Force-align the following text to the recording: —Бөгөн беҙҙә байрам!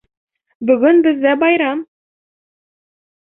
—Бөгөн 0.69 1.01
беҙҙә 1.07 1.33
байрам! 1.43 1.83